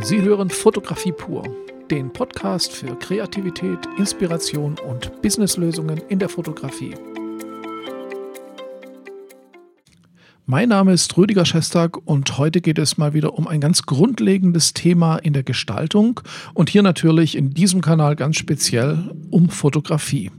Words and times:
Sie 0.00 0.20
hören 0.20 0.50
Fotografie 0.50 1.12
pur, 1.12 1.44
den 1.88 2.12
Podcast 2.12 2.72
für 2.72 2.98
Kreativität, 2.98 3.78
Inspiration 3.96 4.76
und 4.78 5.22
Businesslösungen 5.22 5.98
in 6.08 6.18
der 6.18 6.28
Fotografie. 6.28 6.94
Mein 10.46 10.70
Name 10.70 10.92
ist 10.92 11.16
Rüdiger 11.16 11.44
Schestag 11.44 11.96
und 12.06 12.38
heute 12.38 12.60
geht 12.60 12.78
es 12.78 12.98
mal 12.98 13.14
wieder 13.14 13.34
um 13.34 13.46
ein 13.46 13.60
ganz 13.60 13.82
grundlegendes 13.82 14.74
Thema 14.74 15.16
in 15.18 15.32
der 15.32 15.44
Gestaltung 15.44 16.20
und 16.54 16.68
hier 16.68 16.82
natürlich 16.82 17.36
in 17.36 17.54
diesem 17.54 17.80
Kanal 17.80 18.16
ganz 18.16 18.36
speziell 18.36 19.14
um 19.30 19.48
Fotografie. 19.48 20.32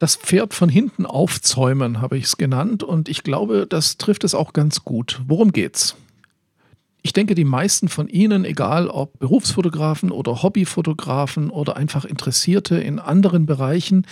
Das 0.00 0.16
Pferd 0.16 0.54
von 0.54 0.68
hinten 0.68 1.06
aufzäumen 1.06 2.00
habe 2.00 2.18
ich 2.18 2.24
es 2.24 2.36
genannt 2.36 2.82
und 2.82 3.08
ich 3.08 3.22
glaube, 3.22 3.68
das 3.68 3.96
trifft 3.96 4.24
es 4.24 4.34
auch 4.34 4.52
ganz 4.52 4.82
gut. 4.84 5.22
Worum 5.28 5.52
geht's? 5.52 5.96
Ich 7.02 7.12
denke, 7.12 7.34
die 7.34 7.44
meisten 7.44 7.88
von 7.88 8.08
Ihnen, 8.08 8.44
egal 8.44 8.86
ob 8.86 9.18
Berufsfotografen 9.18 10.12
oder 10.12 10.42
Hobbyfotografen 10.42 11.50
oder 11.50 11.76
einfach 11.76 12.04
Interessierte 12.04 12.76
in 12.76 13.00
anderen 13.00 13.44
Bereichen, 13.44 14.06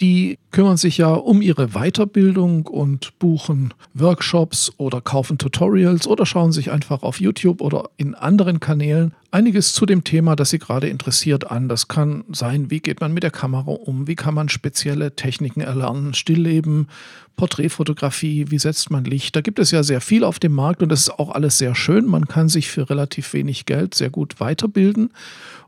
die 0.00 0.38
kümmern 0.50 0.76
sich 0.76 0.98
ja 0.98 1.08
um 1.08 1.40
ihre 1.40 1.68
Weiterbildung 1.68 2.66
und 2.66 3.18
buchen 3.18 3.74
Workshops 3.94 4.72
oder 4.76 5.00
kaufen 5.00 5.38
Tutorials 5.38 6.06
oder 6.06 6.26
schauen 6.26 6.52
sich 6.52 6.70
einfach 6.70 7.02
auf 7.02 7.20
YouTube 7.20 7.60
oder 7.60 7.90
in 7.96 8.14
anderen 8.14 8.60
Kanälen 8.60 9.14
einiges 9.30 9.72
zu 9.72 9.84
dem 9.84 10.04
Thema, 10.04 10.36
das 10.36 10.50
sie 10.50 10.58
gerade 10.58 10.88
interessiert, 10.88 11.50
an. 11.50 11.68
Das 11.68 11.88
kann 11.88 12.24
sein, 12.30 12.70
wie 12.70 12.80
geht 12.80 13.00
man 13.00 13.12
mit 13.12 13.24
der 13.24 13.32
Kamera 13.32 13.72
um, 13.72 14.06
wie 14.06 14.14
kann 14.14 14.34
man 14.34 14.48
spezielle 14.48 15.16
Techniken 15.16 15.60
erlernen, 15.60 16.14
Stillleben, 16.14 16.88
Porträtfotografie, 17.36 18.46
wie 18.50 18.58
setzt 18.58 18.90
man 18.90 19.04
Licht. 19.04 19.34
Da 19.34 19.40
gibt 19.40 19.58
es 19.58 19.72
ja 19.72 19.82
sehr 19.82 20.00
viel 20.00 20.22
auf 20.22 20.38
dem 20.38 20.52
Markt 20.52 20.82
und 20.82 20.88
das 20.88 21.00
ist 21.00 21.18
auch 21.18 21.30
alles 21.30 21.58
sehr 21.58 21.74
schön. 21.74 22.06
Man 22.06 22.28
kann 22.28 22.48
sich 22.48 22.70
für 22.70 22.88
relativ 22.88 23.32
wenig 23.32 23.66
Geld 23.66 23.94
sehr 23.94 24.10
gut 24.10 24.38
weiterbilden 24.38 25.10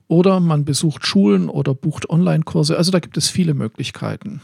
oder 0.08 0.40
man 0.40 0.64
besucht 0.64 1.06
Schulen 1.06 1.48
oder 1.48 1.74
bucht 1.74 2.08
Online-Kurse. 2.08 2.76
Also 2.76 2.92
da 2.92 3.00
gibt 3.00 3.16
es 3.16 3.28
viele 3.28 3.54
Möglichkeiten. 3.54 4.40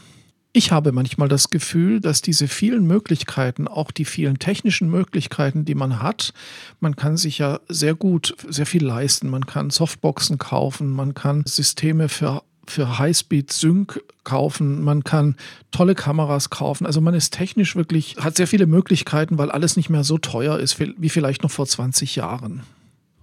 Ich 0.55 0.71
habe 0.71 0.91
manchmal 0.91 1.29
das 1.29 1.49
Gefühl, 1.49 1.99
dass 1.99 2.21
diese 2.21 2.47
vielen 2.47 2.85
Möglichkeiten, 2.85 3.67
auch 3.67 3.89
die 3.89 4.05
vielen 4.05 4.37
technischen 4.37 4.87
Möglichkeiten, 4.87 5.65
die 5.65 5.73
man 5.73 5.99
hat, 6.03 6.31
man 6.79 6.95
kann 6.95 7.17
sich 7.17 7.39
ja 7.39 7.59
sehr 7.69 7.95
gut, 7.95 8.35
sehr 8.47 8.67
viel 8.67 8.85
leisten. 8.85 9.31
Man 9.31 9.47
kann 9.47 9.71
Softboxen 9.71 10.37
kaufen, 10.37 10.91
man 10.91 11.15
kann 11.15 11.43
Systeme 11.47 12.07
für 12.07 12.43
für 12.65 12.97
Highspeed-Sync 12.97 14.01
kaufen, 14.23 14.83
man 14.83 15.03
kann 15.03 15.35
tolle 15.71 15.95
Kameras 15.95 16.49
kaufen. 16.49 16.85
Also 16.85 17.01
man 17.01 17.13
ist 17.13 17.33
technisch 17.33 17.75
wirklich, 17.75 18.15
hat 18.19 18.37
sehr 18.37 18.47
viele 18.47 18.67
Möglichkeiten, 18.67 19.37
weil 19.37 19.51
alles 19.51 19.75
nicht 19.75 19.89
mehr 19.89 20.05
so 20.05 20.17
teuer 20.17 20.57
ist 20.59 20.79
wie 20.79 21.09
vielleicht 21.09 21.43
noch 21.43 21.51
vor 21.51 21.65
20 21.65 22.15
Jahren. 22.15 22.61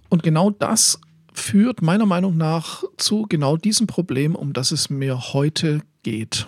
Und 0.09 0.21
genau 0.21 0.51
das 0.51 0.99
führt 1.33 1.81
meiner 1.81 2.05
Meinung 2.05 2.37
nach 2.37 2.83
zu 2.97 3.25
genau 3.27 3.57
diesem 3.57 3.87
Problem, 3.87 4.35
um 4.35 4.53
das 4.53 4.71
es 4.71 4.89
mir 4.89 5.33
heute 5.33 5.81
geht. 6.03 6.47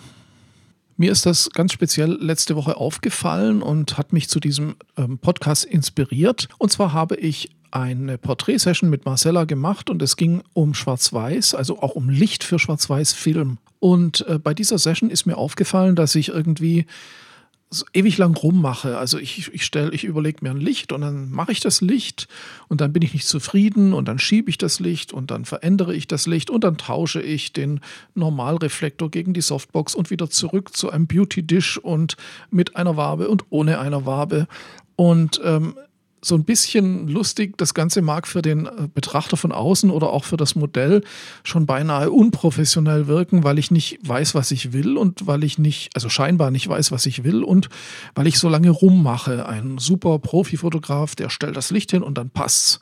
Mir 0.96 1.12
ist 1.12 1.26
das 1.26 1.50
ganz 1.50 1.74
speziell 1.74 2.12
letzte 2.22 2.56
Woche 2.56 2.78
aufgefallen 2.78 3.62
und 3.62 3.98
hat 3.98 4.14
mich 4.14 4.30
zu 4.30 4.40
diesem 4.40 4.76
ähm, 4.96 5.18
Podcast 5.18 5.66
inspiriert. 5.66 6.48
Und 6.60 6.72
zwar 6.72 6.94
habe 6.94 7.16
ich 7.16 7.50
eine 7.72 8.20
Porträtsession 8.20 8.90
mit 8.90 9.06
Marcella 9.06 9.46
gemacht 9.46 9.90
und 9.90 10.02
es 10.04 10.16
ging 10.16 10.44
um 10.54 10.76
Schwarz-Weiß, 10.76 11.56
also 11.56 11.82
auch 11.82 11.96
um 11.96 12.10
Licht 12.10 12.44
für 12.44 12.60
Schwarz-Weiß-Film. 12.60 13.58
Und 13.80 14.26
äh, 14.28 14.38
bei 14.38 14.54
dieser 14.54 14.78
Session 14.78 15.10
ist 15.10 15.26
mir 15.26 15.38
aufgefallen, 15.38 15.96
dass 15.96 16.14
ich 16.14 16.30
irgendwie 16.30 16.86
so 17.74 17.86
ewig 17.94 18.18
lang 18.18 18.38
rummache. 18.38 18.98
Also 18.98 19.18
ich, 19.18 19.54
ich 19.54 19.66
stelle, 19.66 19.92
ich 19.92 20.04
überlege 20.04 20.40
mir 20.42 20.52
ein 20.52 20.62
Licht 20.62 20.92
und 20.92 21.02
dann 21.02 21.32
mache 21.32 21.52
ich 21.52 21.60
das 21.60 21.82
Licht 21.82 22.28
und 22.68 22.82
dann 22.82 22.94
bin 22.94 23.02
ich 23.02 23.14
nicht 23.14 23.28
zufrieden 23.28 23.94
und 23.94 24.08
dann 24.08 24.20
schiebe 24.20 24.50
ich 24.50 24.58
das 24.58 24.80
Licht 24.80 25.14
und 25.14 25.32
dann 25.32 25.46
verändere 25.46 25.96
ich 25.96 26.08
das 26.08 26.28
Licht 26.28 26.50
und 26.50 26.64
dann 26.64 26.78
tausche 26.78 27.22
ich 27.22 27.54
den 27.54 27.80
Normalreflektor 28.16 29.10
gegen 29.12 29.34
die 29.34 29.42
Softbox 29.42 29.96
und 29.96 30.10
wieder 30.10 30.30
zurück 30.30 30.76
zu 30.76 30.90
einem 30.90 31.08
Beauty 31.08 31.44
Dish 31.44 31.78
und 31.78 32.16
mit 32.50 32.76
einer 32.76 32.96
Wabe 32.98 33.28
und 33.28 33.46
ohne 33.50 33.80
einer 33.80 34.06
Wabe. 34.06 34.48
Und 34.96 35.42
ähm, 35.44 35.76
so 36.24 36.36
ein 36.36 36.46
bisschen 36.46 37.08
lustig. 37.08 37.58
Das 37.58 37.74
Ganze 37.74 38.02
mag 38.02 38.28
für 38.28 38.42
den 38.42 38.66
äh, 38.66 38.88
Betrachter 38.94 39.38
von 39.38 39.52
außen 39.52 39.90
oder 39.90 40.12
auch 40.12 40.24
für 40.24 40.38
das 40.38 40.56
Modell 40.56 41.04
schon 41.44 41.66
beinahe 41.66 42.12
unprofessionell 42.12 43.08
wirken, 43.08 43.44
weil 43.44 43.60
ich 43.60 43.72
nicht 43.72 44.00
weiß, 44.08 44.34
was 44.36 44.52
ich 44.52 44.74
will 44.74 44.98
und 44.98 45.28
weil 45.28 45.44
ich 45.44 45.60
nicht, 45.60 45.96
also 45.96 46.10
scheinbar 46.10 46.52
nicht 46.52 46.68
weiß, 46.68 46.92
was 46.92 47.06
ich 47.06 47.24
will 47.24 47.44
und 47.44 47.70
weil 48.16 48.28
ich 48.28 48.40
so 48.40 48.50
lange 48.50 48.70
rummache. 48.70 49.48
Ein 49.48 49.78
super 49.78 50.20
Profifotograf, 50.20 51.16
der 51.16 51.30
stellt 51.30 51.58
das 51.58 51.72
Licht 51.72 51.92
hin 51.92 52.04
und 52.04 52.18
dann 52.18 52.30
passt's, 52.30 52.80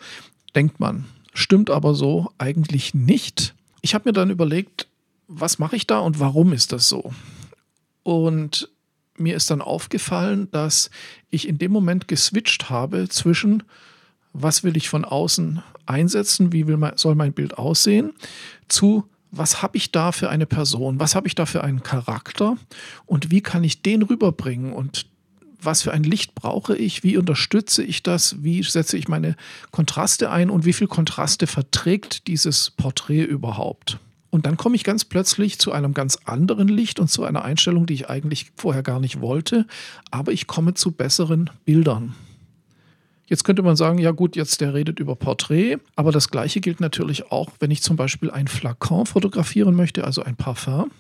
denkt 0.56 0.80
man. 0.80 1.06
Stimmt 1.34 1.70
aber 1.70 1.96
so 1.96 2.32
eigentlich 2.38 2.94
nicht. 2.94 3.56
Ich 3.82 3.94
habe 3.96 4.10
mir 4.10 4.14
dann 4.14 4.30
überlegt, 4.30 4.88
was 5.28 5.60
mache 5.60 5.76
ich 5.76 5.88
da 5.88 6.00
und 6.00 6.20
warum 6.20 6.54
ist 6.54 6.74
das 6.74 6.90
so? 6.90 7.14
Und 8.04 8.70
mir 9.22 9.36
ist 9.36 9.50
dann 9.52 9.62
aufgefallen, 9.62 10.50
dass 10.52 10.90
ich 11.30 11.48
in 11.48 11.58
dem 11.58 11.72
Moment 11.72 12.08
geswitcht 12.08 12.70
habe 12.70 13.08
zwischen, 13.10 13.64
was 14.34 14.64
will 14.64 14.78
ich 14.78 14.90
von 14.90 15.06
außen 15.06 15.62
einsetzen, 15.86 16.52
wie 16.52 16.64
mein, 16.64 16.98
soll 16.98 17.16
mein 17.16 17.34
Bild 17.34 17.58
aussehen, 17.58 18.14
zu, 18.68 19.06
was 19.32 19.62
habe 19.62 19.78
ich 19.78 19.92
da 19.92 20.12
für 20.12 20.30
eine 20.30 20.46
Person, 20.46 21.00
was 21.00 21.16
habe 21.16 21.28
ich 21.28 21.36
da 21.36 21.46
für 21.46 21.64
einen 21.64 21.84
Charakter 21.84 22.58
und 23.06 23.32
wie 23.32 23.42
kann 23.42 23.64
ich 23.64 23.82
den 23.82 24.02
rüberbringen 24.02 24.74
und 24.74 25.06
was 25.64 25.84
für 25.84 25.94
ein 25.94 26.04
Licht 26.04 26.34
brauche 26.36 26.76
ich, 26.76 27.04
wie 27.04 27.18
unterstütze 27.18 27.84
ich 27.84 28.04
das, 28.04 28.44
wie 28.44 28.64
setze 28.64 28.98
ich 28.98 29.08
meine 29.08 29.36
Kontraste 29.72 30.32
ein 30.32 30.50
und 30.50 30.66
wie 30.66 30.74
viel 30.74 30.88
Kontraste 30.88 31.48
verträgt 31.48 32.28
dieses 32.28 32.72
Porträt 32.72 33.24
überhaupt. 33.24 34.00
Und 34.32 34.46
dann 34.46 34.58
komme 34.58 34.76
ich 34.76 34.84
ganz 34.84 35.06
plötzlich 35.06 35.60
zu 35.60 35.74
einem 35.74 35.94
ganz 35.94 36.18
anderen 36.24 36.70
Licht 36.70 37.00
und 37.00 37.10
zu 37.10 37.24
einer 37.24 37.44
Einstellung, 37.44 37.86
die 37.86 37.94
ich 37.94 38.10
eigentlich 38.10 38.52
vorher 38.56 38.82
gar 38.82 39.00
nicht 39.00 39.22
wollte, 39.22 39.68
aber 40.10 40.32
ich 40.32 40.48
komme 40.48 40.74
zu 40.74 40.92
besseren 40.92 41.50
Bildern. 41.66 42.16
Jetzt 43.28 43.44
könnte 43.44 43.62
man 43.62 43.76
sagen, 43.76 43.98
ja 43.98 44.12
gut, 44.12 44.36
jetzt 44.36 44.60
der 44.62 44.74
redet 44.74 45.00
über 45.00 45.16
Porträt, 45.16 45.78
aber 45.96 46.12
das 46.12 46.30
gleiche 46.32 46.60
gilt 46.60 46.80
natürlich 46.80 47.32
auch, 47.32 47.50
wenn 47.60 47.72
ich 47.72 47.82
zum 47.82 47.96
Beispiel 47.98 48.32
ein 48.32 48.48
Flakon 48.48 49.06
fotografieren 49.06 49.76
möchte, 49.76 50.06
also 50.06 50.24
ein 50.24 50.36
Parfum. 50.36 50.92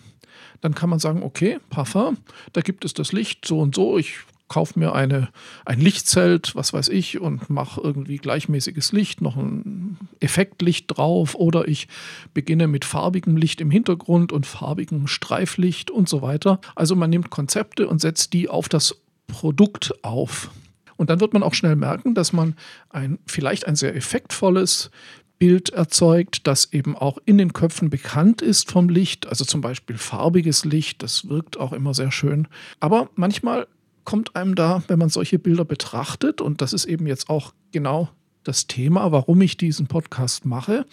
Dann 0.59 0.75
kann 0.75 0.89
man 0.89 0.99
sagen, 0.99 1.23
okay, 1.23 1.59
Parfum, 1.69 2.17
da 2.53 2.61
gibt 2.61 2.85
es 2.85 2.93
das 2.93 3.11
Licht 3.11 3.45
so 3.45 3.59
und 3.59 3.75
so, 3.75 3.97
ich 3.97 4.19
kaufe 4.51 4.77
mir 4.77 4.93
eine, 4.93 5.29
ein 5.65 5.79
Lichtzelt, 5.79 6.57
was 6.57 6.73
weiß 6.73 6.89
ich, 6.89 7.21
und 7.21 7.49
mache 7.49 7.79
irgendwie 7.79 8.17
gleichmäßiges 8.17 8.91
Licht, 8.91 9.21
noch 9.21 9.37
ein 9.37 9.97
Effektlicht 10.19 10.87
drauf 10.87 11.35
oder 11.35 11.69
ich 11.69 11.87
beginne 12.33 12.67
mit 12.67 12.83
farbigem 12.83 13.37
Licht 13.37 13.61
im 13.61 13.71
Hintergrund 13.71 14.33
und 14.33 14.45
farbigem 14.45 15.07
Streiflicht 15.07 15.89
und 15.89 16.09
so 16.09 16.21
weiter. 16.21 16.59
Also 16.75 16.97
man 16.97 17.09
nimmt 17.09 17.29
Konzepte 17.29 17.87
und 17.87 18.01
setzt 18.01 18.33
die 18.33 18.49
auf 18.49 18.67
das 18.67 19.01
Produkt 19.27 19.93
auf. 20.03 20.51
Und 20.97 21.09
dann 21.09 21.21
wird 21.21 21.31
man 21.31 21.43
auch 21.43 21.53
schnell 21.53 21.77
merken, 21.77 22.13
dass 22.13 22.33
man 22.33 22.55
ein 22.89 23.19
vielleicht 23.25 23.65
ein 23.67 23.77
sehr 23.77 23.95
effektvolles 23.95 24.91
Bild 25.39 25.69
erzeugt, 25.69 26.45
das 26.45 26.73
eben 26.73 26.97
auch 26.97 27.19
in 27.23 27.37
den 27.37 27.53
Köpfen 27.53 27.89
bekannt 27.89 28.41
ist 28.41 28.69
vom 28.69 28.89
Licht, 28.89 29.27
also 29.27 29.45
zum 29.45 29.61
Beispiel 29.61 29.97
farbiges 29.97 30.65
Licht, 30.65 31.01
das 31.03 31.29
wirkt 31.29 31.57
auch 31.57 31.71
immer 31.71 31.93
sehr 31.93 32.11
schön. 32.11 32.49
Aber 32.81 33.09
manchmal 33.15 33.65
kommt 34.03 34.35
einem 34.35 34.55
da, 34.55 34.83
wenn 34.87 34.99
man 34.99 35.09
solche 35.09 35.39
Bilder 35.39 35.65
betrachtet, 35.65 36.41
und 36.41 36.61
das 36.61 36.73
ist 36.73 36.85
eben 36.85 37.07
jetzt 37.07 37.29
auch 37.29 37.53
genau 37.71 38.09
das 38.43 38.67
Thema, 38.67 39.11
warum 39.11 39.41
ich 39.41 39.57
diesen 39.57 39.87
Podcast 39.87 40.45
mache. 40.45 40.85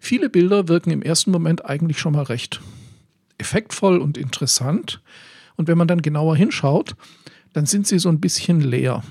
Viele 0.00 0.28
Bilder 0.28 0.68
wirken 0.68 0.90
im 0.90 1.02
ersten 1.02 1.30
Moment 1.30 1.64
eigentlich 1.64 1.98
schon 1.98 2.14
mal 2.14 2.24
recht 2.24 2.60
effektvoll 3.38 3.98
und 3.98 4.18
interessant. 4.18 5.00
Und 5.56 5.68
wenn 5.68 5.78
man 5.78 5.88
dann 5.88 6.02
genauer 6.02 6.36
hinschaut, 6.36 6.96
dann 7.52 7.66
sind 7.66 7.86
sie 7.86 7.98
so 7.98 8.08
ein 8.08 8.20
bisschen 8.20 8.60
leer. 8.60 9.02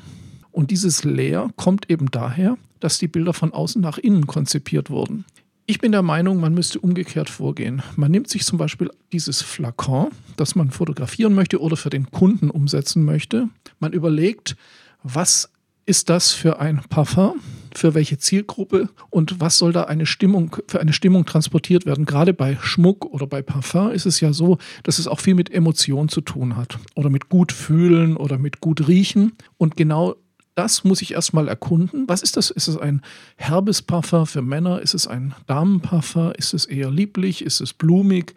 Und 0.51 0.71
dieses 0.71 1.03
Leer 1.03 1.49
kommt 1.55 1.89
eben 1.89 2.11
daher, 2.11 2.57
dass 2.79 2.99
die 2.99 3.07
Bilder 3.07 3.33
von 3.33 3.53
außen 3.53 3.81
nach 3.81 3.97
innen 3.97 4.27
konzipiert 4.27 4.89
wurden. 4.89 5.25
Ich 5.69 5.79
bin 5.79 5.91
der 5.91 6.01
Meinung, 6.01 6.39
man 6.39 6.53
müsste 6.53 6.79
umgekehrt 6.79 7.29
vorgehen. 7.29 7.83
Man 7.97 8.09
nimmt 8.09 8.29
sich 8.29 8.45
zum 8.45 8.57
Beispiel 8.57 8.89
dieses 9.11 9.41
Flakon, 9.41 10.11
das 10.37 10.55
man 10.55 10.71
fotografieren 10.71 11.35
möchte 11.35 11.59
oder 11.59 11.75
für 11.75 11.89
den 11.89 12.09
Kunden 12.09 12.49
umsetzen 12.49 13.03
möchte. 13.03 13.49
Man 13.81 13.91
überlegt, 13.91 14.55
was 15.03 15.51
ist 15.85 16.09
das 16.09 16.31
für 16.31 16.61
ein 16.61 16.79
Parfum, 16.89 17.41
für 17.75 17.95
welche 17.95 18.17
Zielgruppe 18.17 18.87
und 19.09 19.41
was 19.41 19.57
soll 19.57 19.73
da 19.73 19.83
eine 19.83 20.05
Stimmung, 20.05 20.55
für 20.69 20.79
eine 20.79 20.93
Stimmung 20.93 21.25
transportiert 21.25 21.85
werden. 21.85 22.05
Gerade 22.05 22.33
bei 22.33 22.57
Schmuck 22.61 23.05
oder 23.05 23.27
bei 23.27 23.41
Parfum 23.41 23.91
ist 23.91 24.05
es 24.05 24.21
ja 24.21 24.31
so, 24.31 24.59
dass 24.83 24.99
es 24.99 25.07
auch 25.07 25.19
viel 25.19 25.35
mit 25.35 25.51
Emotionen 25.51 26.07
zu 26.07 26.21
tun 26.21 26.55
hat 26.55 26.79
oder 26.95 27.09
mit 27.09 27.27
gut 27.27 27.51
fühlen 27.51 28.15
oder 28.15 28.37
mit 28.37 28.61
gut 28.61 28.87
riechen. 28.87 29.33
Und 29.57 29.75
genau 29.75 30.15
das 30.57 30.83
muss 30.83 31.03
ich 31.03 31.13
erstmal 31.13 31.47
erkunden. 31.47 32.05
Was 32.07 32.23
ist 32.23 32.35
das? 32.35 32.49
Ist 32.49 32.67
es 32.67 32.77
ein 32.77 33.03
herbes 33.35 33.83
Parfum 33.83 34.25
für 34.25 34.41
Männer? 34.41 34.81
Ist 34.81 34.95
es 34.95 35.05
ein 35.05 35.35
Damenparfum? 35.45 36.31
Ist 36.31 36.55
es 36.55 36.65
eher 36.65 36.89
lieblich? 36.89 37.43
Ist 37.43 37.61
es 37.61 37.73
blumig? 37.73 38.33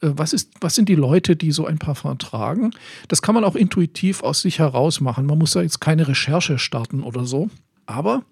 Äh, 0.00 0.10
was, 0.12 0.32
ist, 0.32 0.52
was 0.60 0.76
sind 0.76 0.88
die 0.88 0.94
Leute, 0.94 1.34
die 1.34 1.50
so 1.50 1.66
ein 1.66 1.80
Parfum 1.80 2.16
tragen? 2.18 2.70
Das 3.08 3.22
kann 3.22 3.34
man 3.34 3.42
auch 3.42 3.56
intuitiv 3.56 4.22
aus 4.22 4.40
sich 4.40 4.60
heraus 4.60 5.00
machen. 5.00 5.26
Man 5.26 5.36
muss 5.36 5.50
da 5.50 5.60
jetzt 5.60 5.80
keine 5.80 6.06
Recherche 6.06 6.60
starten 6.60 7.02
oder 7.02 7.24
so. 7.24 7.50
Aber 7.86 8.22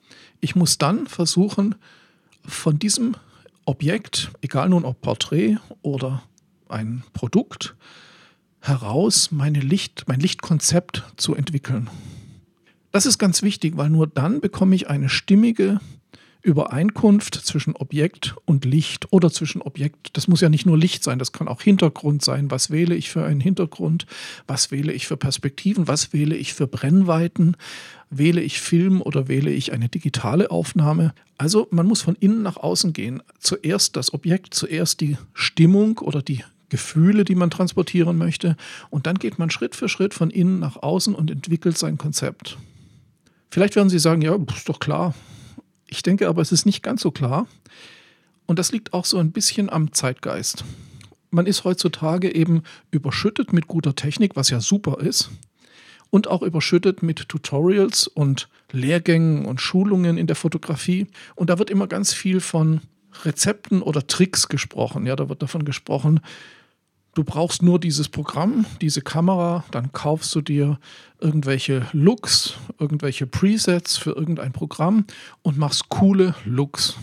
ich 0.41 0.55
muss 0.55 0.79
dann 0.79 1.09
versuchen, 1.09 1.75
von 2.45 2.79
diesem 2.79 3.17
Objekt, 3.65 4.31
egal 4.41 4.69
nun 4.69 4.85
ob 4.85 5.01
Porträt 5.01 5.57
oder 5.83 6.23
ein 6.69 7.03
Produkt, 7.13 7.75
heraus 8.61 9.33
meine 9.33 9.59
Licht, 9.59 10.05
mein 10.07 10.21
Lichtkonzept 10.21 11.03
zu 11.17 11.35
entwickeln. 11.35 11.91
Das 12.97 13.05
ist 13.05 13.19
ganz 13.19 13.43
wichtig, 13.43 13.77
weil 13.77 13.91
nur 13.91 14.07
dann 14.07 14.41
bekomme 14.41 14.75
ich 14.75 14.89
eine 14.89 15.11
stimmige 15.11 15.81
Übereinkunft 16.41 17.35
zwischen 17.35 17.77
Objekt 17.77 18.37
und 18.47 18.65
Licht 18.65 19.13
oder 19.13 19.31
zwischen 19.31 19.61
Objekt. 19.61 20.17
Das 20.17 20.29
muss 20.29 20.41
ja 20.41 20.49
nicht 20.49 20.65
nur 20.65 20.79
Licht 20.79 21.05
sein, 21.05 21.19
das 21.19 21.31
kann 21.31 21.47
auch 21.47 21.61
Hintergrund 21.61 22.25
sein. 22.25 22.51
Was 22.51 22.71
wähle 22.71 22.95
ich 22.95 23.11
für 23.11 23.23
einen 23.23 23.43
Hintergrund? 23.43 24.07
Was 24.47 24.71
wähle 24.71 24.95
ich 24.95 25.07
für 25.07 25.19
Perspektiven? 25.19 25.87
Was 25.89 26.15
wähle 26.15 26.37
ich 26.37 26.55
für 26.55 26.67
Brennweiten? 26.67 27.59
Wähle 28.09 28.41
ich 28.41 28.63
Film 28.63 29.03
oder 29.03 29.29
wähle 29.29 29.51
ich 29.51 29.75
eine 29.75 29.91
digitale 29.91 30.51
Aufnahme? 30.51 31.13
Also 31.37 31.69
man 31.71 31.85
muss 31.85 32.01
von 32.01 32.15
innen 32.15 32.41
nach 32.41 32.57
außen 32.57 32.95
gehen. 32.95 33.23
Zuerst 33.39 33.97
das 33.97 34.15
Objekt, 34.15 34.55
zuerst 34.55 35.03
die 35.03 35.19
Stimmung 35.35 35.99
oder 35.99 36.23
die 36.23 36.45
Gefühle, 36.71 37.27
die 37.27 37.35
man 37.35 37.51
transportieren 37.51 38.17
möchte. 38.17 38.57
Und 38.89 39.07
dann 39.07 39.19
geht 39.19 39.39
man 39.39 39.51
Schritt 39.51 39.77
für 39.77 39.91
Schritt 39.91 40.15
von 40.15 40.31
innen 40.31 40.61
nach 40.61 40.79
außen 40.79 41.15
und 41.15 41.31
entwickelt 41.31 41.77
sein 41.77 41.99
Konzept. 41.99 42.57
Vielleicht 43.51 43.77
werden 43.77 43.89
Sie 43.89 43.99
sagen, 43.99 44.23
ja, 44.23 44.37
ist 44.55 44.69
doch 44.69 44.81
klar, 44.81 45.15
ich 45.89 46.03
denke 46.03 46.29
aber, 46.29 46.43
es 46.43 46.53
ist 46.53 46.67
nicht 46.67 46.83
ganz 46.83 47.03
so 47.03 47.11
klar. 47.11 47.47
Und 48.47 48.59
das 48.59 48.73
liegt 48.73 48.93
auch 48.93 49.05
so 49.05 49.19
ein 49.19 49.33
bisschen 49.33 49.71
am 49.71 49.93
Zeitgeist. 49.93 50.65
Man 51.31 51.47
ist 51.47 51.65
heutzutage 51.65 52.35
eben 52.35 52.63
überschüttet 52.91 53.53
mit 53.53 53.67
guter 53.67 53.95
Technik, 53.95 54.37
was 54.37 54.51
ja 54.51 54.61
super 54.61 55.01
ist. 55.01 55.31
Und 56.11 56.29
auch 56.29 56.43
überschüttet 56.43 57.03
mit 57.03 57.29
Tutorials 57.29 58.07
und 58.07 58.49
Lehrgängen 58.73 59.45
und 59.45 59.61
Schulungen 59.61 60.19
in 60.19 60.27
der 60.27 60.37
Fotografie. 60.37 61.09
Und 61.35 61.51
da 61.51 61.59
wird 61.59 61.71
immer 61.71 61.89
ganz 61.89 62.13
viel 62.13 62.41
von 62.41 62.81
Rezepten 63.25 63.83
oder 63.83 64.07
Tricks 64.07 64.49
gesprochen. 64.49 65.07
Ja, 65.07 65.17
da 65.17 65.29
wird 65.29 65.43
davon 65.43 65.65
gesprochen, 65.65 66.21
Du 67.17 67.25
brauchst 67.25 67.63
nur 67.63 67.81
dieses 67.81 68.11
Programm, 68.11 68.67
diese 68.83 69.01
Kamera, 69.01 69.65
dann 69.71 69.91
kaufst 69.93 70.35
du 70.35 70.43
dir 70.43 70.79
irgendwelche 71.19 71.87
Looks, 71.93 72.59
irgendwelche 72.79 73.27
Presets 73.27 73.97
für 73.97 74.11
irgendein 74.11 74.53
Programm 74.53 75.07
und 75.41 75.57
machst 75.57 75.89
coole 75.89 76.35
Looks. 76.45 76.99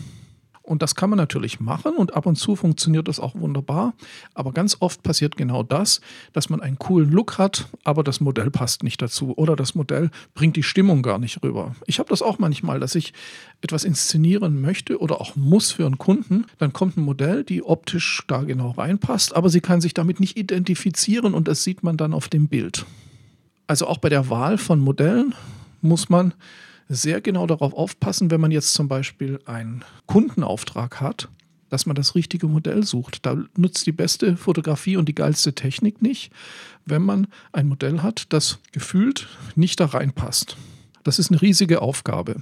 Und 0.63 0.81
das 0.81 0.95
kann 0.95 1.09
man 1.09 1.17
natürlich 1.17 1.59
machen 1.59 1.97
und 1.97 2.13
ab 2.13 2.25
und 2.25 2.37
zu 2.37 2.55
funktioniert 2.55 3.09
das 3.09 3.19
auch 3.19 3.35
wunderbar. 3.35 3.93
Aber 4.33 4.53
ganz 4.53 4.77
oft 4.79 5.03
passiert 5.03 5.35
genau 5.35 5.61
das, 5.61 5.99
dass 6.31 6.49
man 6.49 6.61
einen 6.61 6.79
coolen 6.79 7.11
Look 7.11 7.37
hat, 7.37 7.67
aber 7.83 8.01
das 8.01 8.21
Modell 8.21 8.49
passt 8.49 8.81
nicht 8.81 9.01
dazu 9.01 9.37
oder 9.37 9.57
das 9.57 9.75
Modell 9.75 10.09
bringt 10.33 10.55
die 10.55 10.63
Stimmung 10.63 11.01
gar 11.01 11.19
nicht 11.19 11.43
rüber. 11.43 11.75
Ich 11.85 11.99
habe 11.99 12.07
das 12.07 12.21
auch 12.21 12.39
manchmal, 12.39 12.79
dass 12.79 12.95
ich 12.95 13.11
etwas 13.59 13.83
inszenieren 13.83 14.61
möchte 14.61 14.99
oder 14.99 15.19
auch 15.19 15.35
muss 15.35 15.73
für 15.73 15.85
einen 15.85 15.97
Kunden. 15.97 16.45
Dann 16.59 16.71
kommt 16.71 16.95
ein 16.95 17.03
Modell, 17.03 17.43
die 17.43 17.61
optisch 17.61 18.23
da 18.27 18.43
genau 18.43 18.71
reinpasst, 18.71 19.35
aber 19.35 19.49
sie 19.49 19.59
kann 19.61 19.81
sich 19.81 19.93
damit 19.93 20.21
nicht 20.21 20.37
identifizieren 20.37 21.33
und 21.33 21.49
das 21.49 21.65
sieht 21.65 21.83
man 21.83 21.97
dann 21.97 22.13
auf 22.13 22.29
dem 22.29 22.47
Bild. 22.47 22.85
Also 23.67 23.87
auch 23.87 23.97
bei 23.97 24.07
der 24.07 24.29
Wahl 24.29 24.57
von 24.57 24.79
Modellen 24.79 25.35
muss 25.81 26.07
man 26.07 26.33
sehr 26.93 27.21
genau 27.21 27.47
darauf 27.47 27.73
aufpassen, 27.73 28.31
wenn 28.31 28.41
man 28.41 28.51
jetzt 28.51 28.73
zum 28.73 28.87
Beispiel 28.87 29.39
einen 29.45 29.83
Kundenauftrag 30.05 31.01
hat, 31.01 31.29
dass 31.69 31.85
man 31.85 31.95
das 31.95 32.15
richtige 32.15 32.47
Modell 32.47 32.83
sucht. 32.83 33.25
Da 33.25 33.43
nutzt 33.57 33.87
die 33.87 33.91
beste 33.91 34.37
Fotografie 34.37 34.97
und 34.97 35.09
die 35.09 35.15
geilste 35.15 35.53
Technik 35.53 36.01
nicht, 36.01 36.31
wenn 36.85 37.01
man 37.01 37.27
ein 37.51 37.67
Modell 37.67 38.01
hat, 38.01 38.25
das 38.29 38.59
gefühlt 38.71 39.27
nicht 39.55 39.79
da 39.79 39.87
reinpasst. 39.87 40.55
Das 41.03 41.19
ist 41.19 41.31
eine 41.31 41.41
riesige 41.41 41.81
Aufgabe. 41.81 42.35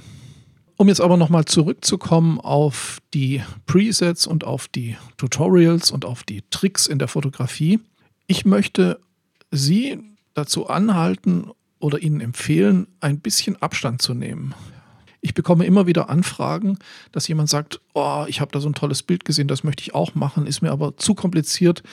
Um 0.78 0.88
jetzt 0.88 1.02
aber 1.02 1.16
nochmal 1.16 1.46
zurückzukommen 1.46 2.40
auf 2.40 3.00
die 3.14 3.42
Presets 3.68 4.26
und 4.26 4.44
auf 4.44 4.68
die 4.68 4.98
Tutorials 5.18 5.92
und 5.92 6.06
auf 6.06 6.24
die 6.24 6.44
Tricks 6.50 6.88
in 6.88 7.00
der 7.00 7.08
Fotografie. 7.08 7.80
Ich 8.28 8.46
möchte 8.46 9.00
Sie 9.52 10.00
dazu 10.34 10.68
anhalten 10.68 11.52
oder 11.82 12.02
Ihnen 12.02 12.22
empfehlen, 12.22 12.88
ein 13.00 13.20
bisschen 13.20 13.62
Abstand 13.62 14.02
zu 14.02 14.14
nehmen. 14.14 14.54
Ich 15.24 15.36
bekomme 15.36 15.66
immer 15.66 15.86
wieder 15.86 16.10
Anfragen, 16.10 16.80
dass 17.12 17.28
jemand 17.28 17.48
sagt, 17.48 17.80
oh, 17.94 18.26
ich 18.28 18.42
habe 18.42 18.52
da 18.52 18.60
so 18.60 18.68
ein 18.68 18.74
tolles 18.74 19.04
Bild 19.04 19.24
gesehen, 19.24 19.48
das 19.48 19.64
möchte 19.64 19.84
ich 19.84 19.94
auch 19.94 20.16
machen, 20.16 20.48
ist 20.48 20.62
mir 20.62 20.72
aber 20.72 20.98
zu 20.98 21.14
kompliziert. 21.14 21.84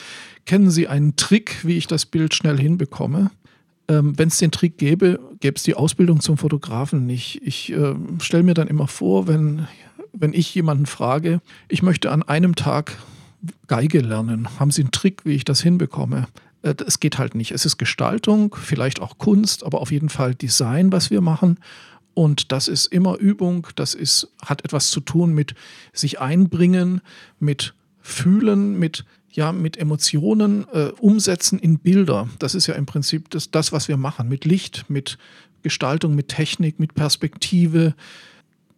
Kennen 0.45 0.71
Sie 0.71 0.87
einen 0.87 1.15
Trick, 1.15 1.63
wie 1.63 1.77
ich 1.77 1.85
das 1.85 2.07
Bild 2.07 2.33
schnell 2.33 2.59
hinbekomme? 2.59 3.29
Ähm, 3.87 4.17
Wenn 4.17 4.29
es 4.29 4.37
den 4.37 4.49
Trick 4.49 4.79
gäbe, 4.79 5.19
gäbe 5.39 5.57
es 5.57 5.63
die 5.63 5.75
Ausbildung 5.75 6.21
zum 6.21 6.37
Fotografen 6.37 7.05
nicht. 7.05 7.41
Ich 7.43 7.71
äh, 7.71 7.93
stelle 8.19 8.43
mir 8.43 8.55
dann 8.55 8.67
immer 8.67 8.87
vor, 8.87 9.27
wenn, 9.27 9.67
wenn 10.11 10.33
ich 10.33 10.55
jemanden 10.55 10.87
frage, 10.87 11.39
ich 11.67 11.83
möchte 11.83 12.11
an 12.11 12.23
einem 12.23 12.55
Tag 12.55 12.97
Geige 13.67 13.99
lernen, 13.99 14.47
haben 14.59 14.71
Sie 14.71 14.81
einen 14.81 14.91
Trick, 14.91 15.23
wie 15.23 15.33
ich 15.33 15.45
das 15.45 15.61
hinbekomme? 15.61 16.27
Äh, 16.61 16.75
es 16.85 16.99
geht 16.99 17.17
halt 17.17 17.35
nicht. 17.35 17.51
Es 17.51 17.65
ist 17.65 17.77
Gestaltung, 17.77 18.55
vielleicht 18.59 19.01
auch 19.01 19.17
Kunst, 19.17 19.63
aber 19.63 19.81
auf 19.81 19.91
jeden 19.91 20.09
Fall 20.09 20.35
Design, 20.35 20.91
was 20.91 21.09
wir 21.09 21.21
machen. 21.21 21.59
Und 22.13 22.51
das 22.51 22.67
ist 22.67 22.87
immer 22.87 23.17
Übung, 23.17 23.67
das 23.75 23.93
ist, 23.93 24.27
hat 24.45 24.65
etwas 24.65 24.91
zu 24.91 24.99
tun 24.99 25.33
mit 25.33 25.55
sich 25.93 26.19
einbringen, 26.19 27.01
mit 27.39 27.73
fühlen, 28.01 28.77
mit, 28.77 29.05
ja, 29.29 29.51
mit 29.51 29.77
Emotionen 29.77 30.65
äh, 30.73 30.89
umsetzen 30.99 31.59
in 31.59 31.79
Bilder. 31.79 32.27
Das 32.39 32.55
ist 32.55 32.67
ja 32.67 32.73
im 32.73 32.85
Prinzip 32.85 33.29
das, 33.29 33.51
das, 33.51 33.71
was 33.71 33.87
wir 33.87 33.97
machen, 33.97 34.27
mit 34.27 34.43
Licht, 34.43 34.89
mit 34.89 35.17
Gestaltung, 35.61 36.15
mit 36.15 36.29
Technik, 36.29 36.79
mit 36.79 36.93
Perspektive. 36.93 37.93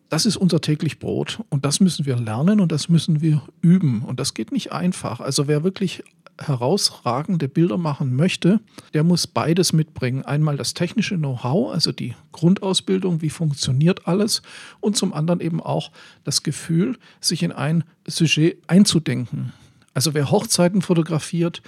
Das 0.10 0.26
ist 0.26 0.36
unser 0.38 0.60
täglich 0.60 1.00
Brot 1.00 1.40
und 1.50 1.66
das 1.66 1.80
müssen 1.80 2.06
wir 2.06 2.18
lernen 2.18 2.60
und 2.60 2.72
das 2.72 2.90
müssen 2.90 3.22
wir 3.22 3.42
üben. 3.62 4.02
Und 4.02 4.20
das 4.20 4.34
geht 4.34 4.52
nicht 4.52 4.72
einfach. 4.72 5.20
Also 5.22 5.48
wer 5.48 5.64
wirklich 5.64 6.04
herausragende 6.40 7.48
Bilder 7.48 7.78
machen 7.78 8.16
möchte, 8.16 8.60
der 8.94 9.04
muss 9.04 9.28
beides 9.28 9.74
mitbringen. 9.74 10.24
Einmal 10.24 10.58
das 10.58 10.74
technische 10.74 11.18
Know-how, 11.18 11.74
also 11.74 11.92
die 11.92 12.16
Grundausbildung, 12.32 13.22
wie 13.22 13.30
funktioniert 13.30 14.08
alles, 14.08 14.42
und 14.80 14.96
zum 14.96 15.14
anderen 15.14 15.40
eben 15.40 15.62
auch 15.62 15.92
das 16.24 16.44
Gefühl, 16.44 16.98
sich 17.20 17.44
in 17.44 17.52
ein 17.52 17.84
Sujet 18.08 18.58
einzudenken. 18.68 19.54
Also 19.94 20.14
wer 20.14 20.32
Hochzeiten 20.32 20.82
fotografiert, 20.82 21.62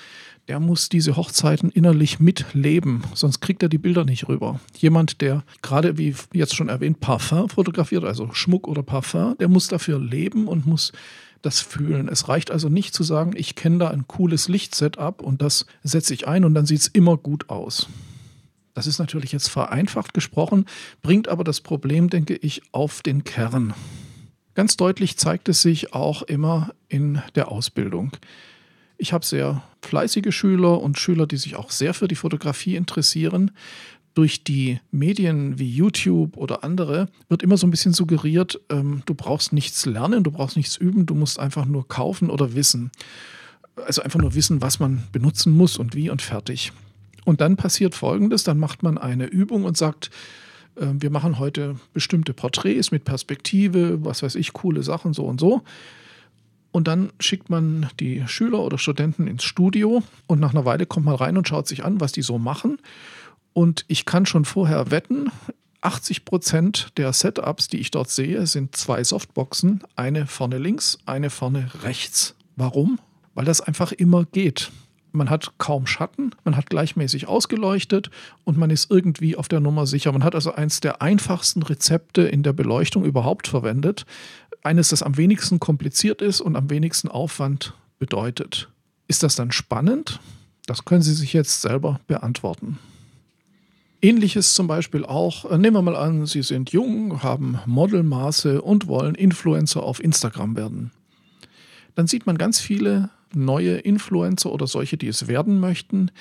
der 0.48 0.60
muss 0.60 0.90
diese 0.90 1.16
Hochzeiten 1.16 1.70
innerlich 1.70 2.20
mitleben, 2.20 3.04
sonst 3.14 3.40
kriegt 3.40 3.64
er 3.64 3.70
die 3.70 3.78
Bilder 3.78 4.04
nicht 4.04 4.28
rüber. 4.28 4.60
Jemand, 4.78 5.22
der 5.22 5.44
gerade 5.62 5.98
wie 5.98 6.16
jetzt 6.34 6.56
schon 6.56 6.70
erwähnt 6.70 7.00
Parfum 7.00 7.50
fotografiert, 7.50 8.04
also 8.04 8.30
Schmuck 8.34 8.68
oder 8.68 8.84
Parfum, 8.84 9.38
der 9.40 9.48
muss 9.48 9.68
dafür 9.68 10.00
leben 10.00 10.48
und 10.48 10.66
muss 10.66 10.92
das 11.44 11.60
fühlen. 11.62 12.08
Es 12.08 12.28
reicht 12.28 12.50
also 12.50 12.70
nicht 12.70 12.96
zu 12.96 13.04
sagen, 13.04 13.34
ich 13.36 13.56
kenne 13.56 13.78
da 13.78 13.90
ein 13.90 14.08
cooles 14.08 14.48
Lichtsetup 14.48 15.22
und 15.22 15.42
das 15.42 15.68
setze 15.84 16.14
ich 16.14 16.28
ein 16.28 16.46
und 16.46 16.56
dann 16.56 16.66
sieht 16.66 16.82
es 16.82 16.88
immer 16.88 17.18
gut 17.18 17.50
aus. 17.50 17.88
Das 18.74 18.88
ist 18.88 18.98
natürlich 18.98 19.32
jetzt 19.32 19.50
vereinfacht 19.50 20.14
gesprochen, 20.16 20.66
bringt 21.04 21.28
aber 21.28 21.44
das 21.44 21.62
Problem, 21.62 22.10
denke 22.10 22.36
ich, 22.36 22.64
auf 22.72 23.04
den 23.04 23.24
Kern. 23.24 23.74
Ganz 24.56 24.78
deutlich 24.78 25.18
zeigt 25.18 25.50
es 25.50 25.62
sich 25.62 25.94
auch 25.94 26.24
immer 26.24 26.74
in 26.88 27.22
der 27.36 27.52
Ausbildung. 27.52 28.12
Ich 28.98 29.12
habe 29.12 29.26
sehr 29.26 29.64
fleißige 29.82 30.34
Schüler 30.34 30.82
und 30.82 30.98
Schüler, 30.98 31.28
die 31.28 31.38
sich 31.38 31.56
auch 31.56 31.72
sehr 31.72 31.94
für 31.94 32.08
die 32.08 32.16
Fotografie 32.16 32.76
interessieren. 32.76 33.52
Durch 34.14 34.44
die 34.44 34.80
Medien 34.92 35.58
wie 35.58 35.70
YouTube 35.70 36.38
oder 36.38 36.64
andere 36.64 37.08
wird 37.30 37.42
immer 37.42 37.58
so 37.58 37.66
ein 37.66 37.72
bisschen 37.72 37.94
suggeriert, 37.94 38.60
ähm, 38.70 39.02
du 39.06 39.16
brauchst 39.16 39.54
nichts 39.54 39.86
lernen, 39.86 40.24
du 40.24 40.32
brauchst 40.32 40.56
nichts 40.56 40.78
üben, 40.78 41.06
du 41.06 41.16
musst 41.16 41.40
einfach 41.40 41.66
nur 41.66 41.88
kaufen 41.88 42.30
oder 42.30 42.54
wissen. 42.54 42.92
Also 43.76 44.04
einfach 44.04 44.20
nur 44.20 44.36
wissen, 44.36 44.62
was 44.62 44.80
man 44.80 45.04
benutzen 45.12 45.56
muss 45.56 45.78
und 45.78 45.96
wie 45.96 46.12
und 46.12 46.22
fertig. 46.22 46.74
Und 47.26 47.42
dann 47.42 47.56
passiert 47.56 47.96
Folgendes, 47.96 48.44
dann 48.44 48.60
macht 48.60 48.84
man 48.84 48.98
eine 49.00 49.26
Übung 49.26 49.64
und 49.64 49.78
sagt, 49.78 50.12
äh, 50.76 50.88
wir 50.94 51.10
machen 51.10 51.40
heute 51.40 51.78
bestimmte 51.94 52.34
Porträts 52.34 52.92
mit 52.92 53.06
Perspektive, 53.06 54.04
was 54.06 54.24
weiß 54.24 54.36
ich, 54.36 54.54
coole 54.54 54.84
Sachen, 54.84 55.14
so 55.14 55.26
und 55.26 55.40
so. 55.40 55.64
Und 56.72 56.88
dann 56.88 57.12
schickt 57.20 57.52
man 57.52 57.88
die 58.00 58.24
Schüler 58.28 58.60
oder 58.60 58.80
Studenten 58.80 59.28
ins 59.28 59.44
Studio 59.44 60.02
und 60.26 60.40
nach 60.40 60.54
einer 60.54 60.66
Weile 60.66 60.88
kommt 60.88 61.06
man 61.06 61.16
rein 61.16 61.38
und 61.38 61.48
schaut 61.48 61.68
sich 61.68 61.86
an, 61.86 62.02
was 62.02 62.14
die 62.14 62.24
so 62.24 62.40
machen. 62.40 62.80
Und 63.54 63.86
ich 63.88 64.06
kann 64.06 64.26
schon 64.26 64.46
vorher 64.46 64.92
wetten, 64.92 65.32
80 65.82 66.26
Prozent 66.26 66.88
der 66.98 67.14
Setups, 67.14 67.68
die 67.68 67.78
ich 67.78 67.92
dort 67.92 68.10
sehe, 68.10 68.48
sind 68.48 68.76
zwei 68.76 69.04
Softboxen, 69.04 69.84
eine 69.96 70.28
vorne 70.28 70.58
links, 70.58 70.98
eine 71.06 71.30
vorne 71.30 71.70
rechts. 71.84 72.36
Warum? 72.56 73.00
Weil 73.34 73.46
das 73.46 73.62
einfach 73.62 73.92
immer 73.92 74.26
geht. 74.26 74.72
Man 75.12 75.30
hat 75.30 75.54
kaum 75.60 75.86
Schatten, 75.86 76.32
man 76.44 76.58
hat 76.58 76.72
gleichmäßig 76.72 77.28
ausgeleuchtet 77.28 78.10
und 78.46 78.58
man 78.58 78.72
ist 78.72 78.90
irgendwie 78.90 79.36
auf 79.36 79.48
der 79.48 79.60
Nummer 79.60 79.86
sicher. 79.86 80.12
Man 80.12 80.24
hat 80.24 80.34
also 80.34 80.54
eins 80.54 80.80
der 80.80 81.04
einfachsten 81.04 81.62
Rezepte 81.62 82.24
in 82.24 82.42
der 82.42 82.54
Beleuchtung 82.54 83.06
überhaupt 83.06 83.48
verwendet, 83.48 84.08
eines, 84.64 84.90
das 84.90 85.04
am 85.04 85.18
wenigsten 85.18 85.60
kompliziert 85.60 86.22
ist 86.22 86.42
und 86.42 86.56
am 86.56 86.70
wenigsten 86.70 87.10
Aufwand 87.10 87.74
bedeutet. 88.00 88.70
Ist 89.08 89.22
das 89.22 89.36
dann 89.36 89.52
spannend? 89.52 90.20
Das 90.66 90.86
können 90.86 91.02
Sie 91.02 91.14
sich 91.14 91.34
jetzt 91.34 91.62
selber 91.62 92.00
beantworten. 92.08 92.80
Ähnliches 94.04 94.54
zum 94.54 94.68
Beispiel 94.68 95.06
auch, 95.06 95.50
äh, 95.50 95.58
nehmen 95.58 95.78
wir 95.78 95.82
mal 95.82 95.96
an, 95.96 96.26
Sie 96.26 96.44
sind 96.44 96.72
jung, 96.72 97.24
haben 97.24 97.60
Modelmaße 97.66 98.62
und 98.62 98.88
wollen 98.88 99.16
Influencer 99.16 99.82
auf 99.82 100.04
Instagram 100.04 100.58
werden. 100.58 100.92
Dann 101.96 102.08
sieht 102.08 102.26
man 102.26 102.38
ganz 102.38 102.60
viele 102.60 103.12
neue 103.34 103.78
Influencer 103.78 104.52
oder 104.52 104.68
solche, 104.68 104.98
die 104.98 105.08
es 105.08 105.28
werden 105.28 105.60
möchten, 105.60 106.12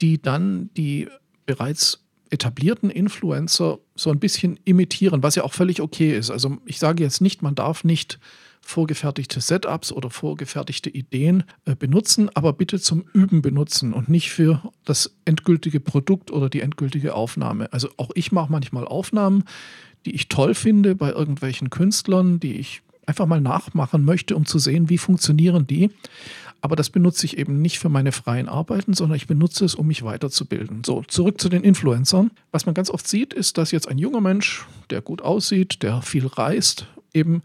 die 0.00 0.20
dann 0.20 0.70
die 0.76 1.08
bereits 1.46 2.04
etablierten 2.30 2.90
Influencer 2.90 3.78
so 3.94 4.10
ein 4.10 4.18
bisschen 4.18 4.58
imitieren, 4.64 5.22
was 5.22 5.34
ja 5.34 5.44
auch 5.44 5.52
völlig 5.52 5.82
okay 5.82 6.16
ist. 6.16 6.30
Also 6.30 6.56
ich 6.64 6.78
sage 6.78 7.02
jetzt 7.02 7.20
nicht, 7.20 7.42
man 7.42 7.54
darf 7.54 7.84
nicht 7.84 8.18
vorgefertigte 8.64 9.40
Setups 9.40 9.92
oder 9.92 10.10
vorgefertigte 10.10 10.90
Ideen 10.90 11.44
äh, 11.64 11.76
benutzen, 11.76 12.30
aber 12.34 12.52
bitte 12.52 12.80
zum 12.80 13.04
Üben 13.12 13.42
benutzen 13.42 13.92
und 13.92 14.08
nicht 14.08 14.30
für 14.30 14.62
das 14.84 15.14
endgültige 15.24 15.80
Produkt 15.80 16.30
oder 16.30 16.48
die 16.48 16.60
endgültige 16.60 17.14
Aufnahme. 17.14 17.72
Also 17.72 17.88
auch 17.96 18.10
ich 18.14 18.32
mache 18.32 18.50
manchmal 18.50 18.86
Aufnahmen, 18.86 19.44
die 20.06 20.14
ich 20.14 20.28
toll 20.28 20.54
finde 20.54 20.94
bei 20.94 21.10
irgendwelchen 21.10 21.70
Künstlern, 21.70 22.40
die 22.40 22.54
ich 22.54 22.82
einfach 23.06 23.26
mal 23.26 23.40
nachmachen 23.40 24.04
möchte, 24.04 24.34
um 24.34 24.46
zu 24.46 24.58
sehen, 24.58 24.88
wie 24.88 24.98
funktionieren 24.98 25.66
die. 25.66 25.90
Aber 26.62 26.76
das 26.76 26.88
benutze 26.88 27.26
ich 27.26 27.36
eben 27.36 27.60
nicht 27.60 27.78
für 27.78 27.90
meine 27.90 28.12
freien 28.12 28.48
Arbeiten, 28.48 28.94
sondern 28.94 29.16
ich 29.16 29.26
benutze 29.26 29.66
es, 29.66 29.74
um 29.74 29.86
mich 29.86 30.02
weiterzubilden. 30.02 30.82
So, 30.84 31.02
zurück 31.02 31.38
zu 31.38 31.50
den 31.50 31.62
Influencern. 31.62 32.30
Was 32.52 32.64
man 32.64 32.74
ganz 32.74 32.88
oft 32.88 33.06
sieht, 33.06 33.34
ist, 33.34 33.58
dass 33.58 33.70
jetzt 33.70 33.88
ein 33.88 33.98
junger 33.98 34.22
Mensch, 34.22 34.64
der 34.88 35.02
gut 35.02 35.20
aussieht, 35.20 35.82
der 35.82 36.00
viel 36.00 36.26
reist, 36.26 36.86
eben 37.12 37.42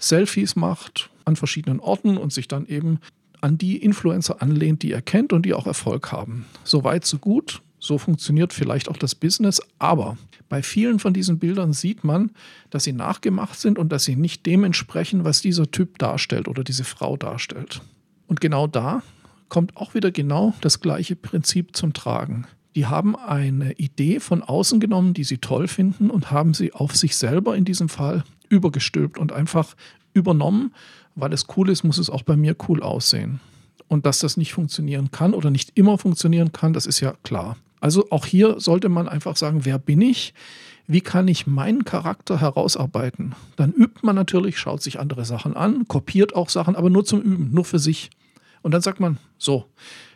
Selfies 0.00 0.56
macht 0.56 1.10
an 1.24 1.36
verschiedenen 1.36 1.78
Orten 1.78 2.16
und 2.16 2.32
sich 2.32 2.48
dann 2.48 2.66
eben 2.66 2.98
an 3.40 3.58
die 3.58 3.76
Influencer 3.76 4.42
anlehnt, 4.42 4.82
die 4.82 4.92
er 4.92 5.02
kennt 5.02 5.32
und 5.32 5.46
die 5.46 5.54
auch 5.54 5.66
Erfolg 5.66 6.12
haben. 6.12 6.46
So 6.64 6.84
weit, 6.84 7.04
so 7.04 7.18
gut. 7.18 7.62
So 7.82 7.96
funktioniert 7.96 8.52
vielleicht 8.52 8.90
auch 8.90 8.98
das 8.98 9.14
Business, 9.14 9.62
aber 9.78 10.18
bei 10.50 10.62
vielen 10.62 10.98
von 10.98 11.14
diesen 11.14 11.38
Bildern 11.38 11.72
sieht 11.72 12.04
man, 12.04 12.30
dass 12.68 12.84
sie 12.84 12.92
nachgemacht 12.92 13.58
sind 13.58 13.78
und 13.78 13.90
dass 13.90 14.04
sie 14.04 14.16
nicht 14.16 14.44
dem 14.44 14.64
entsprechen, 14.64 15.24
was 15.24 15.40
dieser 15.40 15.70
Typ 15.70 15.96
darstellt 15.98 16.46
oder 16.46 16.62
diese 16.62 16.84
Frau 16.84 17.16
darstellt. 17.16 17.80
Und 18.26 18.42
genau 18.42 18.66
da 18.66 19.02
kommt 19.48 19.78
auch 19.78 19.94
wieder 19.94 20.10
genau 20.10 20.52
das 20.60 20.80
gleiche 20.80 21.16
Prinzip 21.16 21.74
zum 21.74 21.94
Tragen. 21.94 22.46
Die 22.76 22.86
haben 22.86 23.16
eine 23.16 23.72
Idee 23.72 24.20
von 24.20 24.42
außen 24.42 24.78
genommen, 24.78 25.14
die 25.14 25.24
sie 25.24 25.38
toll 25.38 25.66
finden 25.66 26.10
und 26.10 26.30
haben 26.30 26.52
sie 26.52 26.74
auf 26.74 26.94
sich 26.94 27.16
selber 27.16 27.56
in 27.56 27.64
diesem 27.64 27.88
Fall 27.88 28.24
übergestülpt 28.50 29.18
und 29.18 29.32
einfach 29.32 29.74
übernommen. 30.12 30.74
Weil 31.14 31.32
es 31.32 31.46
cool 31.56 31.70
ist, 31.70 31.82
muss 31.82 31.98
es 31.98 32.10
auch 32.10 32.22
bei 32.22 32.36
mir 32.36 32.54
cool 32.68 32.82
aussehen. 32.82 33.40
Und 33.88 34.06
dass 34.06 34.20
das 34.20 34.36
nicht 34.36 34.52
funktionieren 34.52 35.10
kann 35.10 35.34
oder 35.34 35.50
nicht 35.50 35.72
immer 35.74 35.98
funktionieren 35.98 36.52
kann, 36.52 36.72
das 36.72 36.86
ist 36.86 37.00
ja 37.00 37.14
klar. 37.22 37.56
Also 37.80 38.06
auch 38.10 38.26
hier 38.26 38.60
sollte 38.60 38.88
man 38.88 39.08
einfach 39.08 39.36
sagen, 39.36 39.64
wer 39.64 39.78
bin 39.78 40.00
ich? 40.02 40.34
Wie 40.86 41.00
kann 41.00 41.28
ich 41.28 41.46
meinen 41.46 41.84
Charakter 41.84 42.40
herausarbeiten? 42.40 43.34
Dann 43.56 43.72
übt 43.72 44.00
man 44.02 44.14
natürlich, 44.14 44.58
schaut 44.58 44.82
sich 44.82 45.00
andere 45.00 45.24
Sachen 45.24 45.56
an, 45.56 45.88
kopiert 45.88 46.34
auch 46.34 46.50
Sachen, 46.50 46.76
aber 46.76 46.90
nur 46.90 47.04
zum 47.04 47.22
Üben, 47.22 47.50
nur 47.52 47.64
für 47.64 47.78
sich. 47.78 48.10
Und 48.62 48.72
dann 48.72 48.82
sagt 48.82 49.00
man, 49.00 49.18
so, 49.38 49.66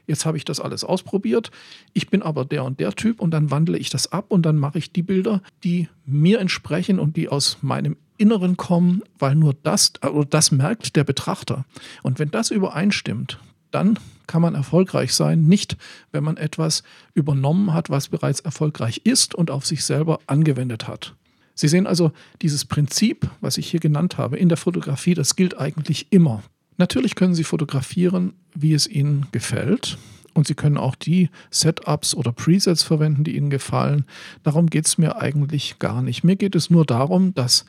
jetzt 0.07 0.27
habe 0.27 0.37
ich 0.37 0.45
das 0.45 0.61
alles 0.61 0.85
ausprobiert, 0.85 1.51
ich 1.95 2.11
bin 2.11 2.23
aber 2.23 2.45
der 2.45 2.65
und 2.65 2.81
der 2.81 2.93
Typ 2.93 3.21
und 3.21 3.31
dann 3.31 3.51
wandle 3.51 3.79
ich 3.79 3.89
das 3.89 4.13
ab 4.13 4.27
und 4.29 4.43
dann 4.43 4.59
mache 4.59 4.79
ich 4.79 4.93
die 4.93 5.03
Bilder, 5.03 5.43
die 5.63 5.89
mir 6.05 6.41
entsprechen 6.41 6.99
und 6.99 7.17
die 7.17 7.29
aus 7.29 7.59
meinem 7.63 7.97
Inneren 8.17 8.57
kommen, 8.57 9.03
weil 9.19 9.35
nur 9.35 9.55
das, 9.63 9.93
oder 10.03 10.25
das 10.25 10.51
merkt 10.53 10.97
der 10.97 11.05
Betrachter. 11.05 11.65
Und 12.03 12.19
wenn 12.19 12.31
das 12.31 12.51
übereinstimmt, 12.51 13.39
dann 13.71 13.99
kann 14.27 14.41
man 14.41 14.55
erfolgreich 14.55 15.13
sein, 15.13 15.47
nicht 15.47 15.77
wenn 16.13 16.25
man 16.25 16.37
etwas 16.37 16.83
übernommen 17.13 17.75
hat, 17.75 17.91
was 17.91 18.09
bereits 18.09 18.41
erfolgreich 18.41 19.03
ist 19.05 19.35
und 19.35 19.51
auf 19.51 19.67
sich 19.67 19.85
selber 19.85 20.21
angewendet 20.27 20.87
hat. 20.87 21.15
Sie 21.55 21.69
sehen 21.69 21.87
also, 21.87 22.13
dieses 22.43 22.65
Prinzip, 22.65 23.31
was 23.41 23.59
ich 23.59 23.71
hier 23.71 23.81
genannt 23.81 24.19
habe, 24.19 24.37
in 24.37 24.49
der 24.49 24.59
Fotografie, 24.59 25.15
das 25.15 25.37
gilt 25.37 25.59
eigentlich 25.59 26.09
immer. 26.11 26.43
Natürlich 26.77 27.15
können 27.15 27.35
Sie 27.35 27.45
fotografieren, 27.45 28.33
wie 28.55 28.75
es 28.75 28.89
Ihnen 28.89 29.27
gefällt. 29.31 29.97
Und 30.35 30.49
Sie 30.49 30.55
können 30.55 30.77
auch 30.77 30.97
die 30.97 31.31
Setups 31.51 32.15
oder 32.15 32.33
Presets 32.33 32.83
verwenden, 32.83 33.23
die 33.23 33.37
Ihnen 33.37 33.51
gefallen. 33.51 34.05
Darum 34.43 34.69
geht 34.69 34.87
es 34.87 34.99
mir 34.99 35.17
eigentlich 35.17 35.79
gar 35.79 36.03
nicht. 36.03 36.25
Mir 36.25 36.35
geht 36.35 36.57
es 36.57 36.71
nur 36.71 36.85
darum, 36.85 37.35
dass 37.35 37.65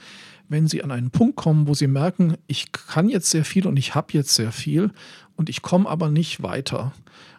wenn 0.48 0.68
Sie 0.68 0.84
an 0.84 0.92
einen 0.92 1.12
Punkt 1.12 1.36
kommen, 1.36 1.68
wo 1.68 1.74
Sie 1.74 1.88
merken, 1.88 2.36
ich 2.48 2.72
kann 2.72 3.10
jetzt 3.10 3.30
sehr 3.30 3.46
viel 3.46 3.68
und 3.68 3.78
ich 3.78 3.96
habe 3.96 4.14
jetzt 4.14 4.36
sehr 4.36 4.52
viel 4.52 4.92
und 5.36 5.50
ich 5.50 5.62
komme 5.62 5.90
aber 5.90 6.10
nicht 6.10 6.44
weiter. 6.44 6.94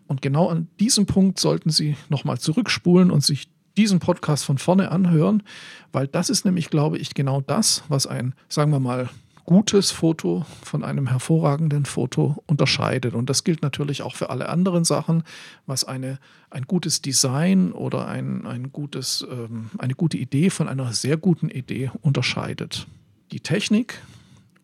Und 0.06 0.22
genau 0.22 0.48
an 0.48 0.68
diesem 0.80 1.06
Punkt 1.06 1.40
sollten 1.40 1.70
Sie 1.70 1.96
nochmal 2.08 2.38
zurückspulen 2.38 3.10
und 3.10 3.24
sich 3.24 3.48
diesen 3.76 3.98
Podcast 3.98 4.44
von 4.44 4.58
vorne 4.58 4.90
anhören, 4.90 5.42
weil 5.92 6.06
das 6.06 6.30
ist 6.30 6.44
nämlich, 6.44 6.70
glaube 6.70 6.98
ich, 6.98 7.14
genau 7.14 7.40
das, 7.40 7.82
was 7.88 8.06
ein, 8.06 8.34
sagen 8.48 8.70
wir 8.70 8.80
mal, 8.80 9.10
gutes 9.46 9.92
Foto 9.92 10.44
von 10.62 10.84
einem 10.84 11.06
hervorragenden 11.06 11.86
Foto 11.86 12.42
unterscheidet. 12.46 13.14
Und 13.14 13.30
das 13.30 13.44
gilt 13.44 13.62
natürlich 13.62 14.02
auch 14.02 14.16
für 14.16 14.28
alle 14.28 14.48
anderen 14.48 14.84
Sachen, 14.84 15.22
was 15.66 15.84
eine, 15.84 16.18
ein 16.50 16.64
gutes 16.64 17.00
Design 17.00 17.72
oder 17.72 18.08
ein, 18.08 18.44
ein 18.44 18.72
gutes, 18.72 19.26
ähm, 19.30 19.70
eine 19.78 19.94
gute 19.94 20.18
Idee 20.18 20.50
von 20.50 20.68
einer 20.68 20.92
sehr 20.92 21.16
guten 21.16 21.48
Idee 21.48 21.90
unterscheidet. 22.02 22.86
Die 23.30 23.40
Technik 23.40 24.02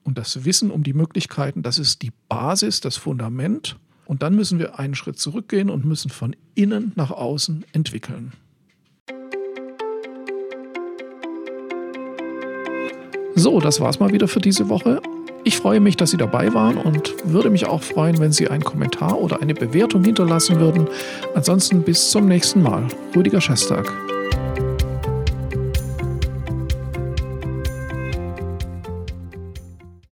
und 0.04 0.18
das 0.18 0.44
Wissen 0.44 0.70
um 0.70 0.82
die 0.82 0.94
Möglichkeiten, 0.94 1.62
das 1.62 1.78
ist 1.78 2.02
die 2.02 2.12
Basis, 2.28 2.80
das 2.80 2.96
Fundament. 2.96 3.76
Und 4.04 4.22
dann 4.22 4.34
müssen 4.34 4.58
wir 4.58 4.80
einen 4.80 4.96
Schritt 4.96 5.18
zurückgehen 5.18 5.70
und 5.70 5.84
müssen 5.84 6.10
von 6.10 6.34
innen 6.54 6.92
nach 6.96 7.12
außen 7.12 7.64
entwickeln. 7.72 8.32
So, 13.34 13.60
das 13.60 13.80
war's 13.80 13.98
mal 13.98 14.12
wieder 14.12 14.28
für 14.28 14.40
diese 14.40 14.68
Woche. 14.68 15.00
Ich 15.44 15.56
freue 15.56 15.80
mich, 15.80 15.96
dass 15.96 16.10
Sie 16.10 16.16
dabei 16.16 16.54
waren 16.54 16.76
und 16.76 17.14
würde 17.24 17.50
mich 17.50 17.66
auch 17.66 17.82
freuen, 17.82 18.18
wenn 18.20 18.30
Sie 18.30 18.48
einen 18.48 18.62
Kommentar 18.62 19.18
oder 19.18 19.40
eine 19.40 19.54
Bewertung 19.54 20.04
hinterlassen 20.04 20.60
würden. 20.60 20.86
Ansonsten 21.34 21.82
bis 21.82 22.10
zum 22.10 22.28
nächsten 22.28 22.62
Mal. 22.62 22.86
Rüdiger 23.16 23.40
Schestag. 23.40 23.92